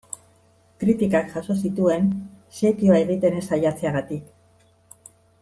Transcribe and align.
Kritikak 0.83 1.29
jaso 1.33 1.57
zituen 1.69 2.07
setioa 2.61 2.97
egiten 3.03 3.39
ez 3.41 3.45
saiatzeagatik. 3.51 4.25